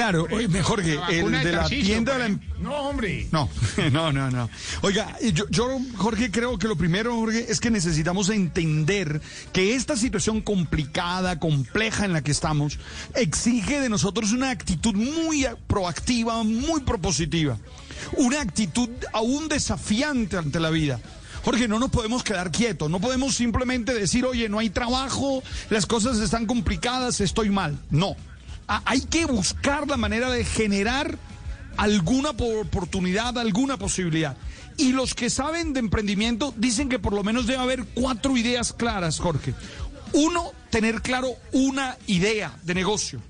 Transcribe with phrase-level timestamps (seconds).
[0.00, 2.24] Claro, oye, Jorge, el de la tienda de la...
[2.24, 3.28] em- No, hombre.
[3.32, 3.50] No,
[3.92, 4.48] no, no, no.
[4.80, 9.20] Oiga, yo, yo, Jorge, creo que lo primero, Jorge, es que necesitamos entender
[9.52, 12.78] que esta situación complicada, compleja en la que estamos,
[13.14, 17.58] exige de nosotros una actitud muy proactiva, muy propositiva.
[18.16, 20.98] Una actitud aún desafiante ante la vida.
[21.44, 25.84] Jorge, no nos podemos quedar quietos, no podemos simplemente decir, oye, no hay trabajo, las
[25.84, 27.78] cosas están complicadas, estoy mal.
[27.90, 28.16] No,
[28.84, 31.18] hay que buscar la manera de generar
[31.76, 34.36] alguna po- oportunidad, alguna posibilidad.
[34.76, 38.72] Y los que saben de emprendimiento dicen que por lo menos debe haber cuatro ideas
[38.72, 39.54] claras, Jorge.
[40.12, 43.20] Uno, tener claro una idea de negocio.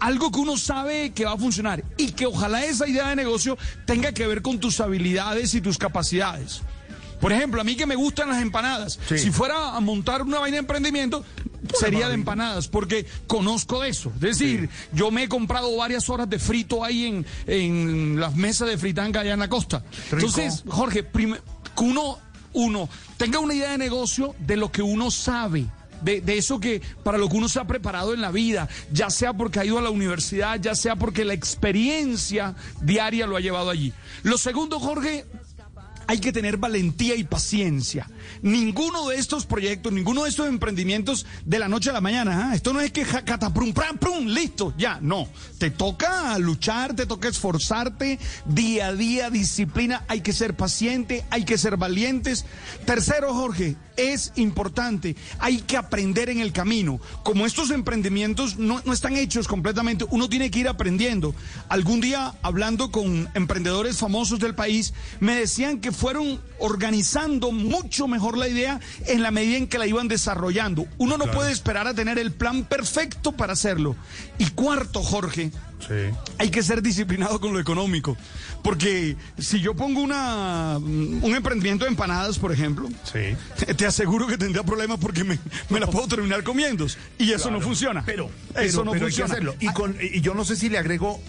[0.00, 3.56] Algo que uno sabe que va a funcionar y que ojalá esa idea de negocio
[3.86, 6.60] tenga que ver con tus habilidades y tus capacidades.
[7.20, 9.16] Por ejemplo, a mí que me gustan las empanadas, Sí.
[9.18, 11.24] si fuera a montar una vaina de emprendimiento,
[11.78, 14.12] sería de empanadas, porque conozco de eso.
[14.16, 18.68] Es decir, yo me he comprado varias horas de frito ahí en, en las mesas
[18.68, 19.84] de fritanga allá en la costa.
[20.10, 21.06] Entonces, Jorge,
[21.76, 22.18] uno,
[22.52, 25.66] uno tenga una idea de negocio de lo que uno sabe.
[26.02, 29.08] De, de eso que para lo que uno se ha preparado en la vida, ya
[29.08, 33.40] sea porque ha ido a la universidad, ya sea porque la experiencia diaria lo ha
[33.40, 33.92] llevado allí.
[34.24, 35.26] Lo segundo, Jorge,
[36.12, 38.06] hay que tener valentía y paciencia.
[38.42, 42.54] Ninguno de estos proyectos, ninguno de estos emprendimientos de la noche a la mañana, ¿ah?
[42.54, 45.26] esto no es que cataprum, pram, prum, listo, ya, no.
[45.56, 51.46] Te toca luchar, te toca esforzarte día a día, disciplina, hay que ser paciente, hay
[51.46, 52.44] que ser valientes.
[52.84, 57.00] Tercero, Jorge, es importante, hay que aprender en el camino.
[57.22, 61.34] Como estos emprendimientos no, no están hechos completamente, uno tiene que ir aprendiendo.
[61.70, 68.36] Algún día, hablando con emprendedores famosos del país, me decían que fueron organizando mucho mejor
[68.36, 70.84] la idea en la medida en que la iban desarrollando.
[70.98, 73.94] Uno no puede esperar a tener el plan perfecto para hacerlo.
[74.36, 76.16] Y cuarto, Jorge, Sí.
[76.38, 78.16] hay que ser disciplinado con lo económico.
[78.64, 83.36] Porque si yo pongo una, un emprendimiento de empanadas, por ejemplo, Sí.
[83.76, 85.38] te aseguro que tendría problemas porque me,
[85.70, 86.84] me la puedo terminar comiendo.
[87.16, 88.02] Y eso no funciona.
[88.04, 89.32] Pero, eso no pero hay que funciona.
[89.34, 89.54] hacerlo.
[89.60, 91.20] Y, con, y yo no sé si le agrego,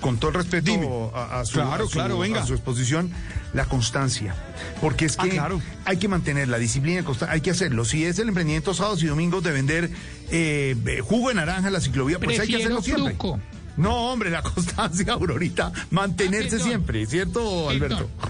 [0.00, 0.88] con todo el respeto Dime.
[1.14, 2.42] a, a su, Claro, a su- claro, venga.
[2.42, 3.10] a su exposición,
[3.52, 4.34] la constancia.
[4.80, 5.60] Porque es Ah, que claro.
[5.84, 7.84] hay que mantener la disciplina, hay que hacerlo.
[7.84, 9.90] Si es el emprendimiento sábados y domingos de vender
[10.30, 13.16] eh, jugo de naranja en la ciclovía, pues hay que hacerlo siempre.
[13.76, 16.68] No, hombre, la constancia, Aurorita, mantenerse Perdón.
[16.68, 18.08] siempre, ¿cierto, Alberto?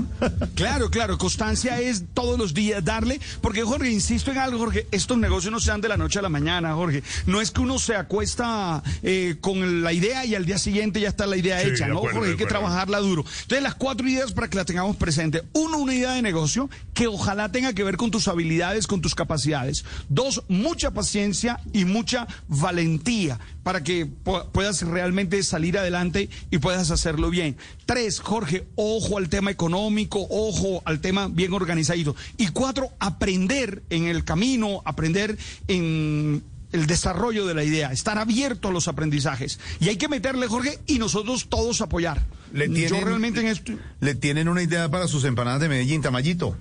[0.55, 5.19] Claro, claro, constancia es todos los días darle, porque Jorge, insisto en algo, Jorge, estos
[5.19, 7.03] negocios no se dan de la noche a la mañana, Jorge.
[7.27, 11.09] No es que uno se acuesta eh, con la idea y al día siguiente ya
[11.09, 12.31] está la idea Sí, hecha, ¿no, acuerdo, Jorge?
[12.33, 13.25] Hay que trabajarla duro.
[13.43, 15.43] Entonces, las cuatro ideas para que las tengamos presentes.
[15.53, 19.15] Uno, una idea de negocio que ojalá tenga que ver con tus habilidades, con tus
[19.15, 19.85] capacidades.
[20.09, 26.93] Dos, mucha paciencia y mucha valentía para que pu- puedas realmente salir adelante y puedas
[26.93, 27.57] hacerlo bien.
[27.87, 32.15] Tres, Jorge, ojo al tema económico, ojo al tema bien organizado.
[32.37, 35.37] Y cuatro, aprender en el camino, aprender
[35.67, 39.59] en el desarrollo de la idea, estar abierto a los aprendizajes.
[39.81, 42.23] Y hay que meterle, Jorge, y nosotros todos apoyar.
[42.53, 43.73] Le Yo tienen- realmente en esto...
[44.01, 46.57] ¿Le tienen una idea para sus empanadas de Medellín, Tamayito?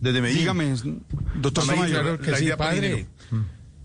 [0.00, 0.40] Desde Medellín.
[0.42, 0.74] Dígame,
[1.40, 3.06] doctor claro que la sí, idea padre.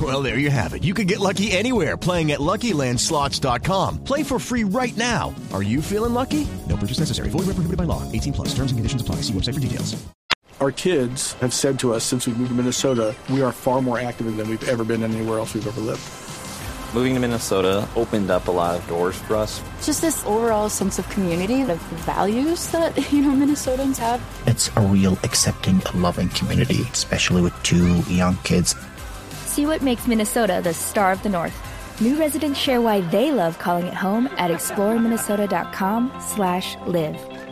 [0.00, 0.84] Well, there you have it.
[0.84, 4.04] You can get lucky anywhere playing at LuckyLandSlots.com.
[4.04, 5.34] Play for free right now.
[5.54, 6.46] Are you feeling lucky?
[6.68, 7.30] No purchase necessary.
[7.30, 8.02] Void where prohibited by law.
[8.12, 8.48] 18 plus.
[8.48, 9.16] Terms and conditions apply.
[9.22, 9.96] See website for details.
[10.60, 13.98] Our kids have said to us since we moved to Minnesota, we are far more
[13.98, 16.00] active than we've ever been anywhere else we've ever lived.
[16.94, 19.62] Moving to Minnesota opened up a lot of doors for us.
[19.84, 24.22] Just this overall sense of community, the values that, you know, Minnesotans have.
[24.46, 28.74] It's a real accepting, loving community, especially with two young kids.
[29.56, 31.56] See what makes Minnesota the star of the North.
[31.98, 37.45] New residents share why they love calling it home at exploreminnesota.com slash live.